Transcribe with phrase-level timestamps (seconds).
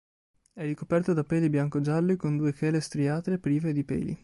[0.51, 4.19] È ricoperto da peli bianco-gialli con due chele striate prive di peli.